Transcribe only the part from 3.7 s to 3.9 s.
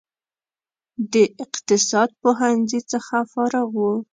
و.